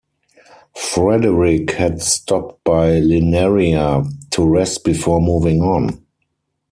[0.73, 6.03] Frederick had stopped by Linaria to rest before moving on.